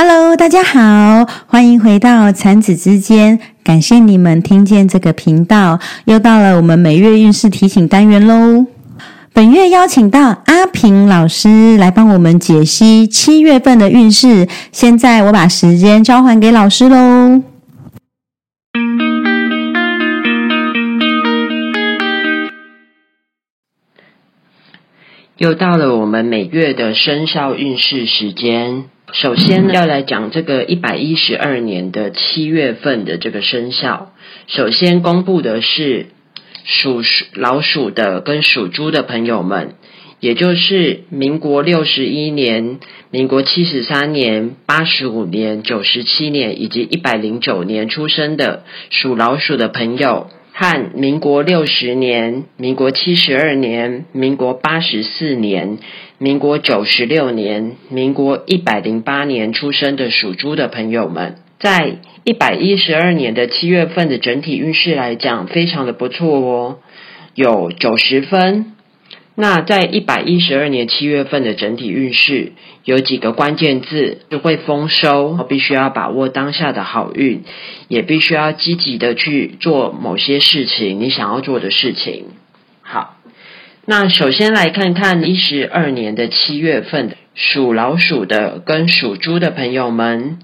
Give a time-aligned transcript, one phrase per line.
[0.00, 3.40] Hello，大家好，欢迎回到产子之间。
[3.64, 8.64] 感谢你们听见这个频道，又到了我们每月运势提醒单元喽。
[9.32, 14.46] 本月邀请到阿平老师来帮我们解析七月份的运势。
[14.70, 17.42] 现在我把时间交还给老师喽。
[25.38, 28.84] 又到了我们每月的生肖运势时间。
[29.12, 34.12] 首先，要来讲这个一百一十二年的七月份的这个生肖。
[34.48, 36.08] 首先公布的是
[36.64, 39.76] 属鼠老鼠的跟属猪的朋友们，
[40.20, 42.80] 也就是民国六十一年、
[43.10, 50.28] 民国七十三年、八十五年、九十七年以及一百零九年出生的属老鼠的朋友。
[50.60, 55.78] 和民国六十年、民国七十二年、民国八十四年、
[56.20, 66.78] 民国九十六年、民国一百零八年出生的属猪的朋友们，在一百一十二年的七月份的整体运势来讲，非常的不错哦，
[67.36, 68.74] 有九十分。
[69.36, 77.44] 那在一百一十二年七月份的整体运势有几个关键字，就会丰收，必须要把握当下的好运，
[77.86, 82.24] 也必须要积极的去做某些事情，你想要做的事情。
[83.90, 90.40] 那首先来看看一十二年的七月份属老鼠的跟属猪的朋友们。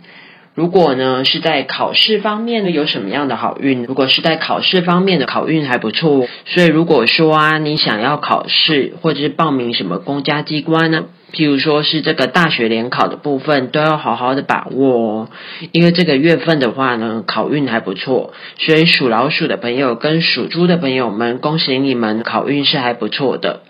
[0.55, 3.85] 如果呢是在考试方面呢有什么样的好运？
[3.85, 15.29] 如果是在考试方面的考运还不错，所以如果说啊你想要考试或者是报名什么公家机关呢，譬如说是这个大学联考的部分，都要好好的把握哦。
[15.73, 23.63] 因为这个月份的话呢考运还不错，所以属老鼠的朋友跟属猪的朋友们，恭喜你们考运是还不错的。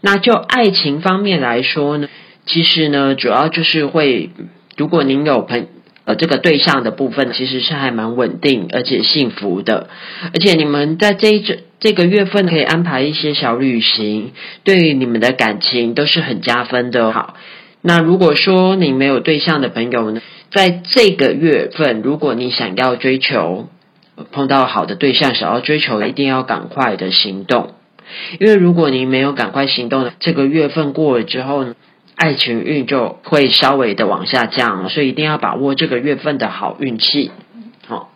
[0.00, 2.08] 那就爱情方面来说呢，
[2.46, 4.30] 其实呢主要就是会，
[4.76, 5.66] 如果您有朋
[6.06, 9.88] 呃，这个对象的部分其实是还蛮稳定而且幸福的，
[10.34, 14.32] 而且你们在这一这这个月份可以安排一些小旅行，
[14.64, 17.10] 对你们的感情都是很加分的。
[17.10, 17.34] 好，
[17.80, 20.20] 那如果说你没有对象的朋友呢，
[20.50, 23.68] 在这个月份，如果你想要追求
[24.30, 27.72] 碰到好的对象，想要追求，一定要赶快的行动，
[28.38, 31.74] 因为如果你没有赶快行动，这个月份过了之后呢？
[32.16, 37.30] 爱情运就会稍微的往下降，所以一定要把握这个月份的好运气。
[37.86, 38.12] 好，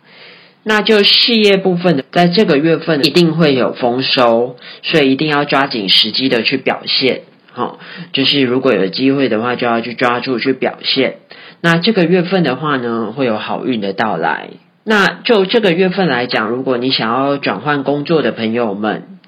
[0.63, 7.21] 那就事业部分的，在这个月份一定会有丰收，所以一定要抓紧时机的去表现。
[7.51, 7.79] 好，
[8.13, 11.17] 就是如果有机会的话，就要去抓住去表现。
[11.61, 14.49] 那这个月份的话呢，会有好运的到来。
[14.85, 19.18] 那就这个月份来讲，如果你想要转换工作的朋友们。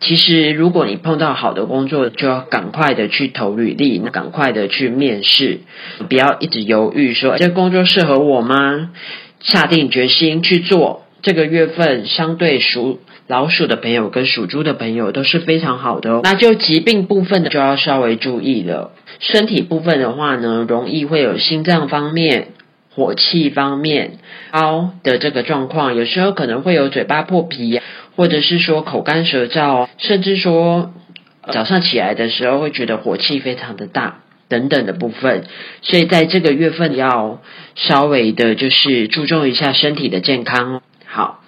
[0.00, 5.60] 其实，如果你碰到好的工作，就要赶快的去投履历，赶快的去面试，
[6.08, 8.90] 不要一直犹豫，说这工作适合我吗？
[9.40, 11.02] 下定决心去做。
[11.22, 16.20] 这个月份相对属老鼠的朋友跟属猪的朋友都是非常好的哦。
[16.24, 18.92] 那就疾病部分的就要稍微注意了。
[19.18, 22.48] 身体部分的话呢，容易会有心脏方面、
[23.00, 24.18] 火气方面
[24.52, 27.80] 高的这个状况，有时候可能会有嘴巴破皮。
[28.16, 30.92] 或者是说口干舌燥，甚至说
[31.50, 34.18] 早上起来的时候会觉得火气非常的大
[34.48, 35.44] 等等的部分，
[35.80, 37.40] 所以在这个月份要
[37.76, 40.82] 稍微的就是注重一下身体的健康。
[41.06, 41.40] 好，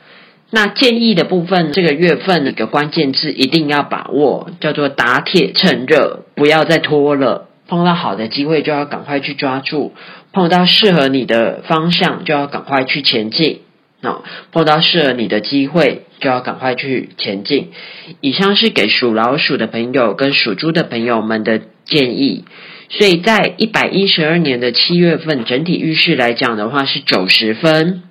[0.50, 7.48] 那建议的部分，这个月份的一个关键字一定要把握，叫做打铁趁热，不要再拖了。
[7.68, 9.92] 碰到好的机会就要赶快去抓住，
[10.32, 13.60] 碰到适合你的方向就要赶快去前进。
[14.00, 16.02] 那碰到适合你的机会。
[16.22, 17.72] 就要赶快去前进。
[18.20, 22.44] 以上是给属老鼠的朋友跟属猪的朋友们的建议。
[22.90, 28.04] 所以在一百一十二年的七月份整体运势来讲的话是九十分，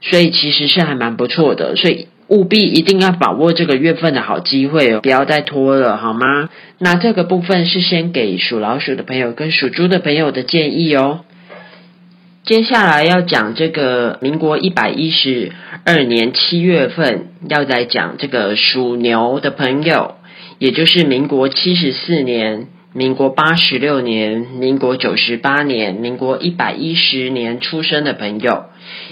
[0.00, 1.74] 所以其实是还蛮不错的。
[1.74, 6.48] 所以务必一定要把握这个月份的好机会哦，不要再拖了，好吗？
[6.78, 11.24] 那这个部分是先给属老鼠的朋友跟属猪的朋友的建议哦。
[12.48, 15.52] 接下来要讲这个民国一百一十
[15.84, 20.14] 二年七月份，要来讲这个属牛的朋友，
[20.58, 28.64] 也就是民国七十四年、民国八十六年、民国九十八年、民国一百一十年出生的朋友，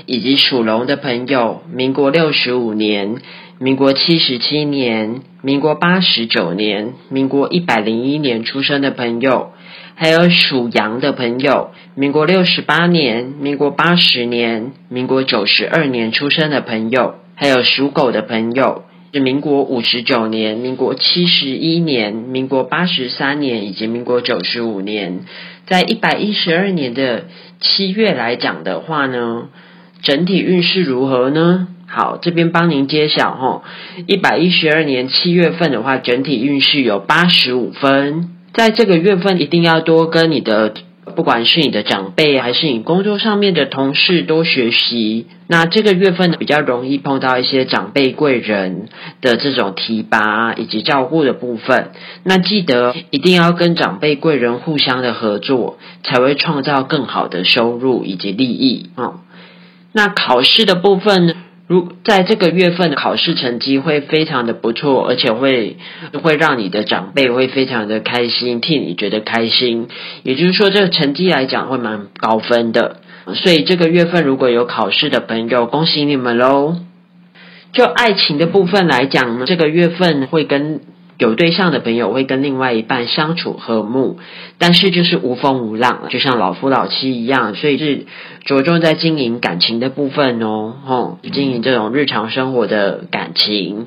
[0.06, 3.16] 以及属龙的朋友，民国六十五年、
[3.58, 9.50] 民国七十七年、民国八十九年、民国一百零一年出生的朋友。
[9.98, 18.84] 还有属羊的朋友，民国六十八年、民国八十年、民国九十二年出生的朋友，还有属狗的朋友，
[19.14, 25.20] 是民国五十九年、民国七十一年、民国八十三年以及民国九十五年
[25.66, 27.24] 在一百一十二年的
[27.58, 29.48] 七月来讲的话呢，
[30.02, 31.68] 整体运势如何呢？
[31.86, 33.62] 好，这边帮您揭晓哈。
[34.06, 38.35] 一百一十二年七月份的话，整体运势有八十五分。
[38.56, 40.72] 在这个月份，一定要多跟你的，
[41.14, 45.26] 不管是你的长辈还是你工作上面的同事多学习。
[45.46, 48.88] 那这个月份呢，比较容易碰到一些长辈贵人
[49.20, 51.90] 的这种提拔以及照顾的部分。
[52.24, 59.20] 那记得一定要跟长辈贵人互相的合作，才会创造更好的收入以及利益啊。
[59.92, 61.34] 那考试的部分呢？
[61.66, 65.76] 如在这个月份考试成绩会非常的不错，而且会
[66.22, 69.88] 会让你的长辈会非常的开心，替你觉得开心。
[70.22, 73.00] 也就是说，这个成绩来讲会蛮高分的。
[73.34, 76.76] 所以这个月份如果有考试的朋友，恭喜你们喽！
[77.72, 80.80] 就爱情的部分来讲呢，这个月份会跟。
[81.18, 84.18] 有对象的朋友会跟另外一半相处和睦，
[84.58, 88.06] 但是就是无风无浪，就像老夫老妻一样，所以是
[88.44, 93.86] 着重在经营感情的部分哦，吼，经营这种日常生活的感情。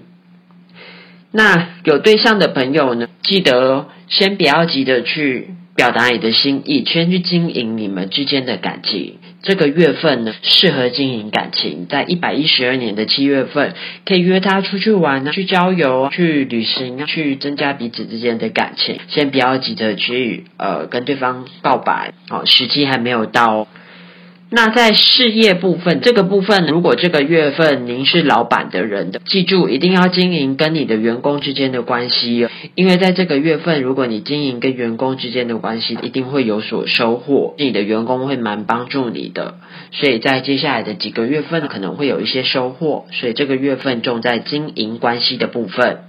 [1.32, 5.56] 那有对象的朋友呢，记得先不要急着去。
[5.76, 9.16] 表达你的心意，先去经营你们之间的感情。
[9.42, 11.88] 这个月份呢，适合经营感情。
[11.88, 13.74] 在一百一十二年的七月份，
[14.06, 19.00] 可以约他出去玩啊，去郊游啊、去旅行啊，去增加彼此之间的感情。
[19.08, 23.68] 先不要急着去呃跟对方告白，哦，时机还没有到。
[24.52, 39.60] 那在事业部分，这个部分，如果这个月份您是老板的人的，记住一定要经营跟你的员工之间的关系，因为在这个月份，如果你经营跟员工之间的关系，一定会有所收获，你的员工会蛮帮助你的，
[39.92, 46.00] 所以在接下来的几个月份可能会有一些收获，所以这个月份重在经营关系的部分。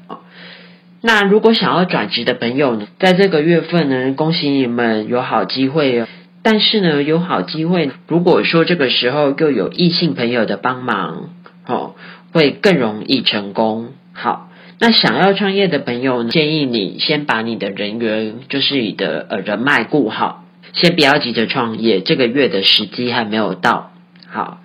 [1.02, 6.06] 那如果想要转职的朋友呢，在这个月份呢，恭喜你们有好机会哦。
[6.42, 7.90] 但是呢，有好机会。
[8.08, 11.30] 如果说这个时候又有异性朋友的帮忙，
[11.66, 11.94] 哦，
[12.32, 13.90] 会更容易成功。
[14.12, 14.48] 好，
[14.78, 22.00] 那想要创业的朋友，建议你先把你的人员，就是你的呃人脉顾好，先不要急着创业。
[22.00, 23.92] 这个月的时机还没有到。
[24.26, 24.59] 好。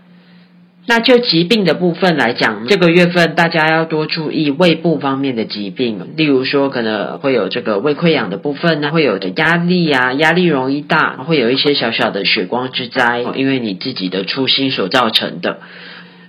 [0.87, 15.57] 那就疾病的部分来讲，这个月份大家要多注意胃部方面的疾病，例如说可能会有这个胃溃疡的部分呢，会有的压力啊，压力容易大，会有一些小小的血光之灾，因为你自己的粗心所造成的。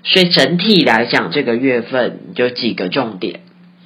[0.05, 3.41] 所以整体来讲，这个月份有几个重点，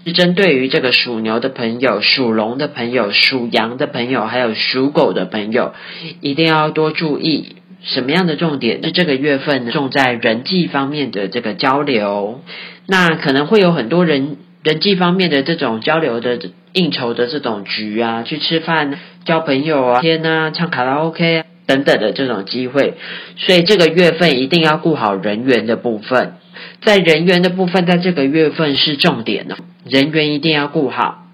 [0.06, 5.74] 是针对于这个属牛的朋友、属龙的朋友、属羊的朋友，还有属狗的朋友，
[6.20, 7.56] 一定要多注意。
[7.82, 8.82] 什么样的重点？
[8.84, 12.40] 是这个月份重在人际方面的这个交流，
[12.86, 16.38] 那可能会有很多人人际方面的这种交流的
[16.72, 22.94] 应酬的这种局啊，去吃饭、交朋友啊、天啊、唱卡拉 OK 啊等等的这种机会，
[23.36, 26.34] 所以这个月份一定要顾好人缘的部分，
[26.82, 31.26] 在人缘的部分，在这个月份是重点哦，人缘一定要顾好。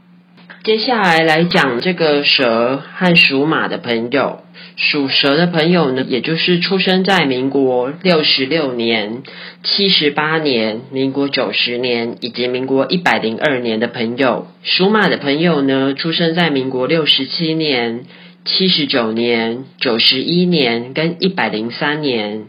[0.63, 4.43] 接下来来讲这个蛇和属马的朋友，
[4.77, 9.23] 属蛇的朋友呢，也就是出生在民国六十六年、
[9.63, 18.05] 七十八年、民国九十年以及民国一百零二年的朋友；属马的朋友呢，出生在民国六十七年、
[18.45, 22.45] 七十九年、九十一年跟一百零三年。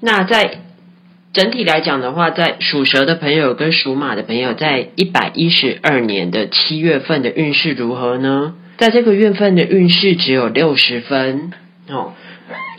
[0.00, 0.62] 那在
[1.32, 8.54] 整体来讲的话，在属蛇的朋友跟属马的朋友，在一百一十二年的七月份的运势如何呢？
[8.80, 11.52] 在这个月份的运势只有六十分
[11.88, 12.14] 哦。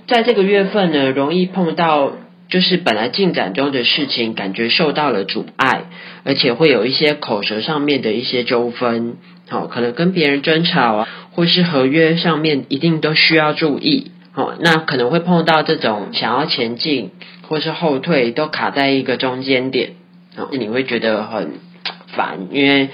[0.07, 2.13] 在这个月份呢，容易碰到
[2.49, 5.83] 就是本来进展中的事情，感觉受到了阻碍，
[6.23, 9.17] 而且会有一些口舌上面的一些纠纷，
[9.51, 14.55] 哦，可能跟别人争吵啊，或是合约上面一定都需要注意哦。
[14.59, 17.11] 那可能会碰到这种想要前进。
[17.47, 19.91] 或是后退都卡在一个中间点，
[20.37, 21.55] 哦，你会觉得很
[22.15, 22.87] 烦，因为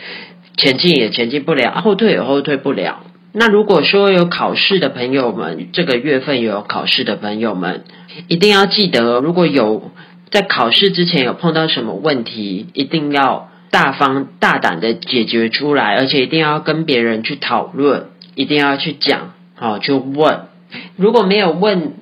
[0.57, 3.03] 前进也前进不了，后退也后退不了。
[3.31, 7.83] 那如果说有考试的朋友们，这个月份有考试的朋友们，
[8.27, 9.91] 一定要记得，如果有
[10.31, 20.39] 在考试之前有碰到什么问题，一定要大方大胆的解决出来，而且一定要跟别人去讨论，一定要去讲，好，就问。
[20.95, 21.93] 如果没有问。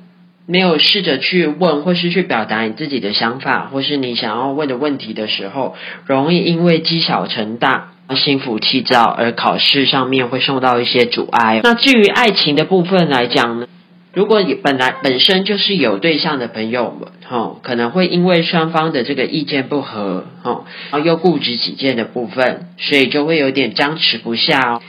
[0.47, 11.61] 没有试着去问，或是去表达你自己的想法，或是你想要问的问题的时候，容易因为积小成大，心浮气躁，而考试上面会受到一些阻碍。
[11.63, 13.67] 那至于爱情的部分来讲呢，
[14.13, 24.81] 如果你本来本身就是有对象的朋友们，哈，可能会因为双方的这个意见不合，哈，然后又固执己见的部分，所以就会有点僵持不下哦。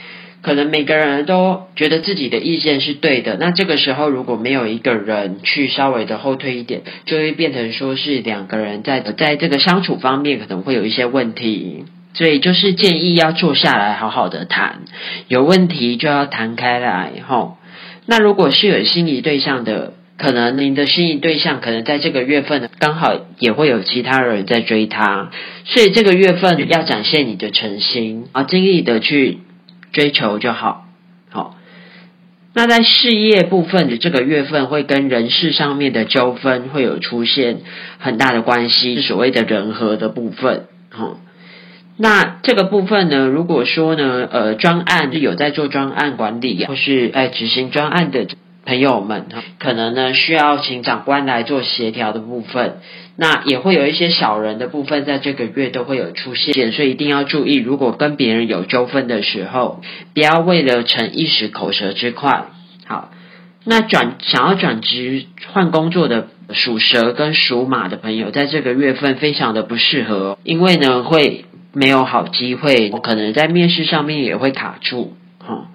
[0.43, 11.83] 可能每个人都觉得自己的意见是对的，那这个时候如果没有一个人去稍微的后退一点，就会变成说是两个人在在这个相处方面可能会有一些问题，
[12.17, 14.79] 所以就是建议要坐下来好好的谈，
[15.27, 17.57] 有问题就要谈开来吼。
[18.07, 25.29] 那如果是有心仪对象的，可能您的心仪对象可能在这个月份刚好也会有其他人在追他，
[25.65, 29.39] 所以这个月份要展现你的诚心啊，尽力的去。
[29.93, 30.85] 追求就好，
[31.29, 31.55] 好。
[32.53, 37.61] 那在事业部分的这个月份，会跟人事上面的纠纷会有出现
[37.97, 41.17] 很大的关系，是所谓的人和的部分，吼。
[41.97, 48.27] 那这个部分呢，如果说呢，呃，专案是有在做专案管理，或是在执行专案的。
[48.67, 49.27] 朋友们，
[49.59, 52.79] 可能呢需要请长官来做协调的部分，
[53.15, 59.79] 那也会有一些小人的部分，在这个月都会有出现，所以一定要注意，如果跟别人有纠纷的时候，
[60.13, 62.47] 不要为了逞一时口舌之快。
[62.85, 63.11] 好，
[63.63, 71.45] 那转想要转职换工作的属蛇跟属马的朋友，在这个月份非常的不适合，因为呢会
[71.77, 75.13] 没有好机会，我可能在面试上面也会卡住。
[75.39, 75.67] 哈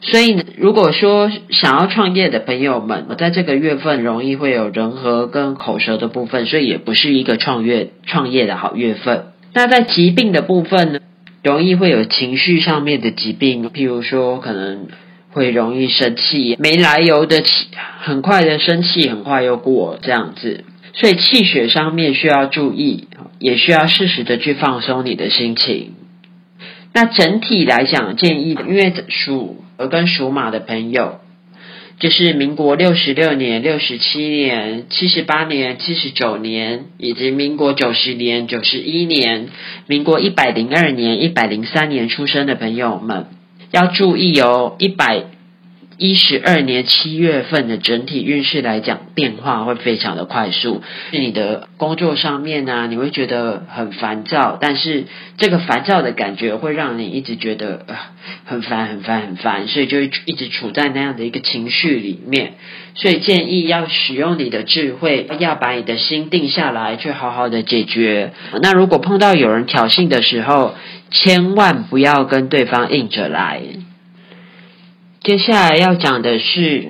[0.00, 9.28] 所以，如果说想要创业的朋友们，在这个月份容易会有人和跟口舌的部分，所以也不是一个创业创业的好月份。
[9.54, 10.98] 那在疾病的部分呢，
[11.42, 14.88] 容易会有情绪上面的疾病，譬如说可能
[15.30, 17.68] 会容易生气，没来由的气，
[18.00, 20.64] 很快的生气，很快又过这样子。
[20.94, 23.08] 所以气血上面需要注意，
[23.38, 25.94] 也需要适时的去放松你的心情。
[26.92, 29.60] 那整体来讲，建议因为属。
[29.76, 31.18] 而跟属马的朋友，
[31.98, 39.48] 就是民国六十六年、六十七年、七十八年、七十九年，以及民国九十年、九十一年、
[39.88, 43.26] 民国一百零二年、一百零三年出生的朋友们，
[43.72, 45.24] 要注意哦，一百。
[45.96, 50.82] 一十二年七月份的整体运势来讲，变化会非常的快速。
[51.12, 55.04] 是你的工作上面呢，你会觉得很烦躁，但是
[55.36, 57.96] 这个烦躁的感觉会让你一直觉得呃
[58.44, 62.54] 很烦、很烦、很烦，所以就一直处在那样的一个情绪里面。
[62.96, 68.32] 所以建议要使用你的智慧，要把你的心定下来，去好好的解决。
[68.62, 70.74] 那如果碰到有人挑衅的时候，
[71.10, 73.60] 千万不要跟对方硬着来。
[75.24, 76.84] 接下来要讲的是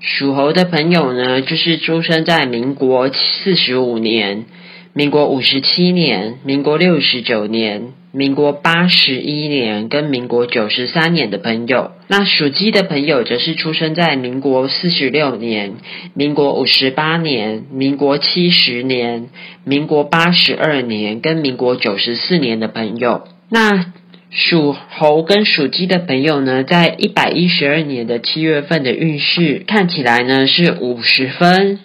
[0.00, 4.46] 属猴的朋友呢，就是出生在民国四十五年、
[4.94, 11.90] 民国五十七年、民国六十九年、民国八十一年跟民国九十三年的朋友。
[12.08, 15.74] 那属鸡的朋友则是出生在民国四十六年、
[16.14, 19.28] 民国五十八年、民国七十年、
[19.64, 23.24] 民国八十二年跟民国九十四年的朋友。
[23.50, 23.92] 那
[24.30, 31.80] 属猴跟属鸡的朋友呢，在一百一十二年的七月份的运势看起来呢是五十分。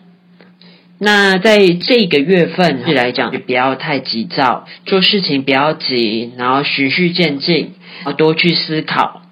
[0.99, 7.73] 那在这个月份来讲，就不要太急躁，做事情不要急，然后循序渐进，
[8.05, 9.23] 要多去思考。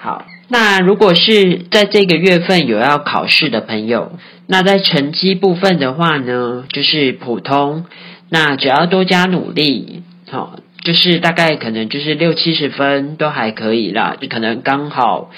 [0.00, 4.12] 好，那如果是在这个月份有要考试的朋友，
[4.46, 7.84] 那在成绩部分的话呢，就是普通，
[8.28, 10.60] 那只要多加努力，好。
[10.84, 15.30] 就是大概可能就是六七十分都还可以啦，就可能刚好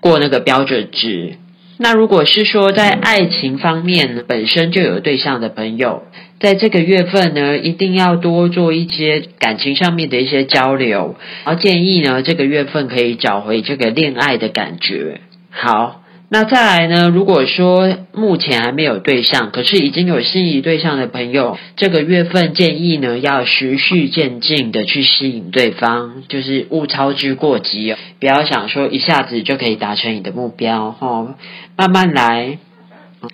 [0.00, 1.34] 过那个标准值。
[1.78, 6.04] 那如果是说在爱情方面本身就有对象的朋友，
[6.38, 15.20] 在这个月份呢，一定要多做一些感情上面的一些交流，然后建议呢这个月份可以找回这个恋爱的感觉。
[15.50, 16.01] 好。
[16.34, 17.10] 那再来呢？
[17.10, 31.34] 如果说目前还没有对象，可是已经有心仪对象的朋友，这个月份建议呢要循序渐进的去吸引对方，就是勿操之过急哦，不要想说一下子就可以达成你的目标哦，
[31.76, 32.56] 慢慢来。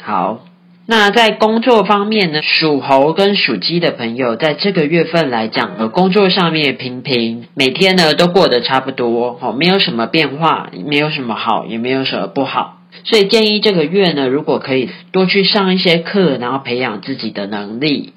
[0.02, 0.40] 好，
[0.84, 12.77] 那在工作方面呢，属猴跟属鸡的朋友，在这个月份来讲，呃，工作上面平平，每天呢都过得差不多，哦，没有什么变化，没有什么好，也没有什么不好。
[13.04, 18.12] 所以建议这个月呢，如果可以多去上一些课，然后培养自己的能力。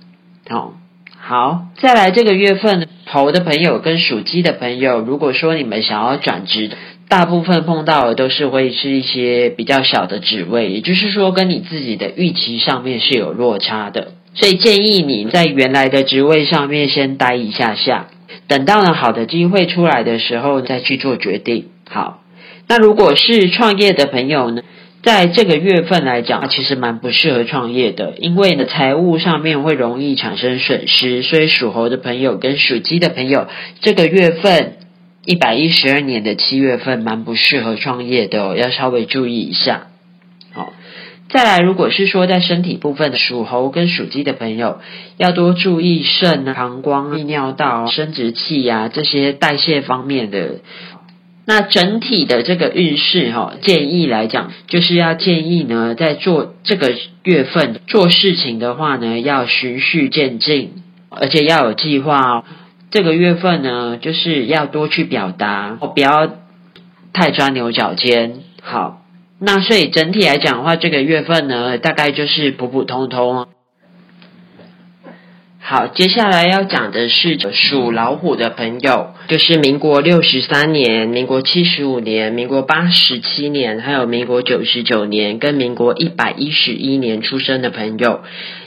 [0.49, 0.73] 好，
[1.17, 6.71] 好，再来这个月份，猴的朋友跟属鸡的朋友，如果说你们想要转职，
[7.07, 14.13] 大部分碰到的都是会是一些比较小的职位，也就是说跟你自己的预期上面是有落差的。
[14.33, 18.07] 所以建议你在原来的职位上面先待一下下，
[18.47, 21.65] 等到了好的机会出来的时候再去做决定。
[21.89, 22.20] 好。
[22.71, 24.61] 那如果是创业的朋友呢，
[25.03, 33.47] 在这个月份来讲，其实蛮不适合创业的，因为呢财务上面会容易产生损失，所以属猴的朋友跟属鸡的朋友，
[33.81, 34.77] 这个月份
[35.25, 39.87] 一百一十二年的七月份蛮不适合创业的，要稍微注意一下。
[40.53, 40.71] 好，
[41.27, 44.79] 再来，如果是说在身体部分的，属猴跟属鸡的朋友
[45.17, 50.61] 要多注意肾、膀胱、泌尿道、生殖器呀这些代谢方面的。
[51.51, 56.93] 那整体的这个运势哈，建议来讲，就是要建议呢，在做这个
[57.25, 60.71] 月份做事情的话呢，要循序渐进，
[61.09, 62.43] 而且要有计划哦。
[62.89, 66.37] 这个月份呢，就是要多去表达，不要
[67.11, 68.35] 太钻牛角尖。
[68.61, 69.01] 好，
[69.37, 73.47] 那所以整体来讲的话，这个月份呢，大概就是普普通通。
[75.71, 88.19] 好，接下来要讲的是属老虎的朋友，就是民国六十三年、民国七十五年、民国八十七年，还有民国九十九年跟民国一百一十一年出生的朋友，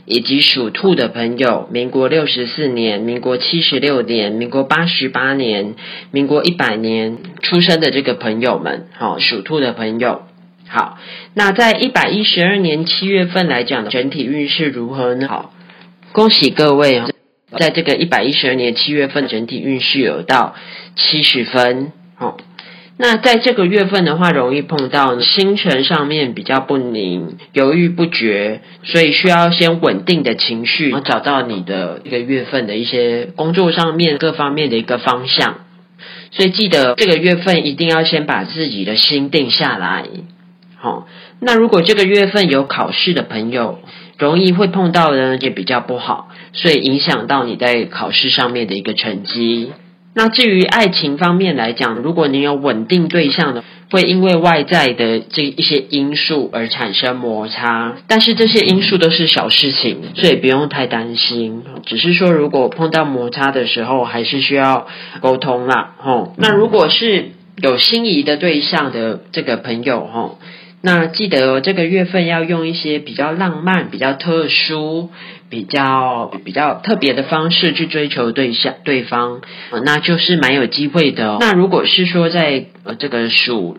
[0.06, 5.74] 以及属兔的朋友，民国六十四年、民国七十六年、民国八十八年、
[6.10, 10.22] 民国一百年出生的这个朋友们，好，属兔的朋友，
[10.66, 10.98] 好，
[11.34, 15.28] 那在一百一十二年七月份来讲，整体运势如何呢？
[15.28, 15.50] 好。
[16.14, 17.08] 恭喜各位啊，
[17.58, 20.54] 在这个一百一十二年七月份，整体运势有到
[20.94, 21.90] 七十分
[22.20, 22.36] 哦。
[22.96, 35.64] 那在这个月份的话，容易碰到星辰上面比较不宁、犹豫不决，所以需要先稳定的情绪，然后找到你的一个月份的一些工作上面各方面的一个方向。
[36.30, 40.04] 所以记得这个月份一定要先把自己的心定下来。
[40.76, 41.08] 好，
[41.40, 43.80] 那如果这个月份有考试的朋友。
[44.18, 49.72] 容易会碰到的也比较不好，所以影响到你在考试上面的一个成绩。
[50.16, 61.64] 那至于爱情方面来讲，如果你有稳定对象的，会因为外在的这一些因素而产生摩擦，但是这些因素都是小事情，所以不用太担心。
[61.84, 64.86] 只是说，如果碰到摩擦的时候，还是需要
[65.20, 65.94] 沟通啦。
[65.98, 70.38] 吼，那如果是有心仪的对象的这个朋友，吼。
[70.84, 75.10] 那记得这个月份要用一些比较浪漫、比较特殊、
[75.48, 79.40] 比较比较特别的方式去追求对象对方，
[79.84, 81.38] 那就是蛮有机会的。
[81.40, 83.78] 那如果是说在呃这个属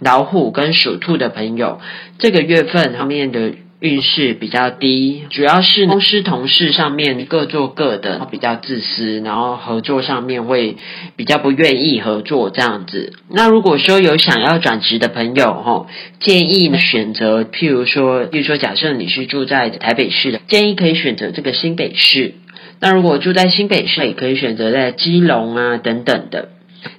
[0.00, 1.80] 老虎跟属兔的朋友，
[2.18, 3.52] 这个月份方面的。
[3.84, 10.78] 运势比较低，主要是公司同事上面各做各的，比较自私，然后合作上面会
[11.16, 13.12] 比较不愿意合作这样子。
[13.28, 15.86] 那如果说有想要转职的朋友，哈，
[16.18, 22.36] 建议呢选择，譬如说，譬如说，假设你是住在台北市的，建议可以选择这个新北市。
[22.80, 26.48] 那如果住在新北市，也可以选择在基隆啊等等的。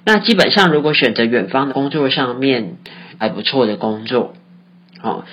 [0.04, 2.76] 那基本上，如果选择远方的工作上面
[3.18, 4.34] 还不错的工作，
[5.00, 5.24] 好。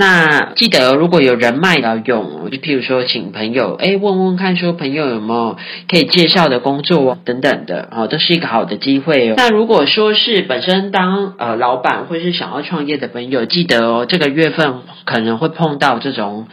[0.00, 5.58] 那记得，如果有人脉要用，就譬如说，请朋友哎问问看，说朋友有没有
[5.90, 9.34] 可以介绍的工作等等的，哦，都是一个好的机会哦。
[9.36, 16.46] 那如果说是本身当呃老板或是想要创业的朋友，记得哦，这个月份可能会碰到这种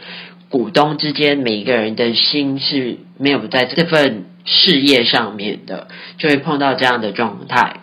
[0.50, 7.80] 股东之间每一个人的心是没有在这份事业上面的，就会碰到这样的状态。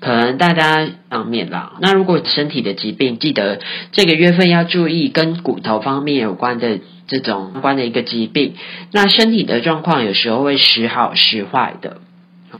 [0.00, 3.60] 可能大家方面啦，那如果身体的疾病，记得
[3.92, 8.54] 这个月份要注意跟骨头方面有关的这种关的一个疾病。
[8.92, 11.98] 那身体的状况有时候会时好时坏的。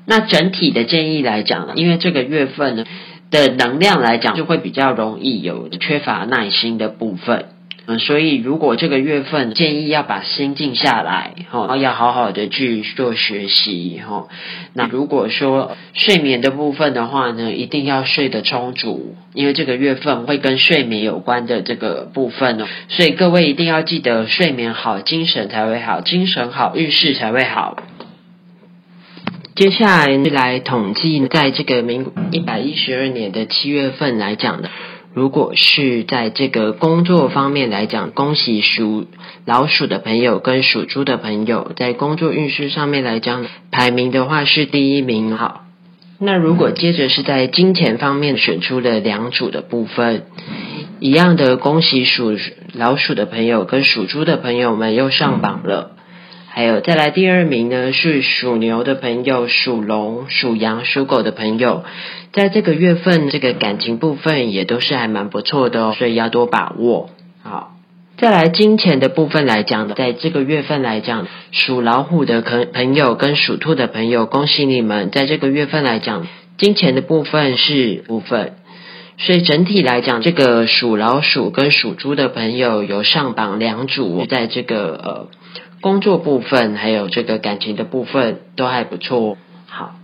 [0.04, 2.84] 那整体的建议来讲呢，因为这个月份呢
[3.30, 7.46] 的能量来讲，就会比较容易有缺乏耐心的部分。
[7.98, 14.28] 所以如果这个月份建议要把心静下来，哈，然后要好好的去做学习，哈。
[14.74, 22.66] 那如果说睡眠的部分的话呢，一定要睡得充足，因为这个月份会跟睡眠有关的这个部分哦。
[22.88, 27.76] 所以各位一定要记得睡眠好，精神才会好，精神好，运势才会好。
[29.56, 34.70] 接下来来统计，在这个明一百一十二年的七月份来讲的。
[35.12, 39.06] 如果是在这个工作方面来讲，恭喜属
[39.44, 45.36] 老鼠的朋友跟属猪的朋友，在工作运势上面来讲，排名的话是第一名。
[45.36, 45.64] 好，
[46.20, 50.26] 那如果接着是在金钱方面选出了两组的部分，
[51.00, 52.36] 一样的恭喜属
[52.72, 55.96] 老鼠的朋友跟属猪的朋友们又上榜了。
[56.52, 61.84] 还有再来第二名呢，是属牛的朋友、属龙、属羊、属狗的朋友，
[62.32, 67.08] 在这个月份这个感情部分也都是还蛮不错的哦，所以要多把握。
[67.44, 67.76] 好，
[68.18, 76.26] 再来金钱的部分来讲，在这个月份来讲，属老虎的朋朋友跟属兔的朋友，恭喜你们，在这个月份来讲，
[76.58, 78.54] 金钱的部分是部分，
[79.18, 85.28] 所以整体来讲，这个属老鼠跟属猪的朋友有上榜两组，在这个呃。
[85.80, 89.36] 工作部分还有这个感情的部分都还不错。
[89.66, 89.94] 好，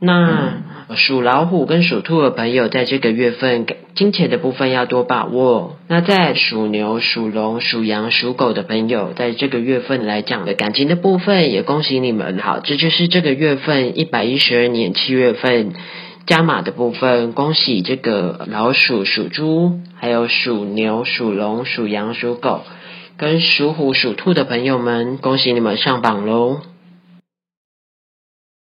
[0.00, 0.54] 那
[0.96, 5.76] 属老虎跟属兔的朋友，在这个月份金钱的部分要多把握。
[5.88, 12.38] 那在属牛、属龙、属羊、属狗的朋友，在这个月份来讲的感情的部分，也恭喜你们。
[12.38, 15.72] 好，这就是这个月份一百一十二年七月份
[16.26, 17.32] 加码的部分。
[17.32, 22.62] 恭喜这个老鼠、属猪，还有属牛、属龙、属羊、属狗，
[23.16, 26.60] 跟属虎、属兔的朋友们，恭喜你们上榜喽！